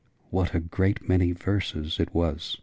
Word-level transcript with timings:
"What 0.31 0.55
a 0.55 0.63
many 1.07 1.31
verses 1.31 1.99
it 1.99 2.11
was!" 2.11 2.57